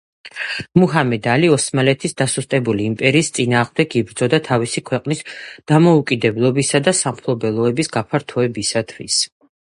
[0.83, 5.21] მუჰამად ალი ოსმალეთის დასუსტებული იმპერიის წინააღმდეგ იბრძოდა თავისი ქვეყნის
[5.73, 9.19] დამოუკიდებლობისა და სამფლობელოების გაფართოებისათვის.